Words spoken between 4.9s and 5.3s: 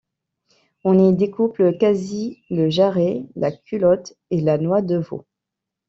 veau.